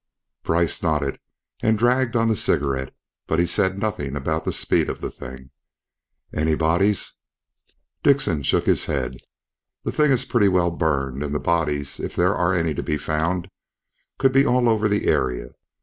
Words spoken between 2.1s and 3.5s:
on the cigarette, but he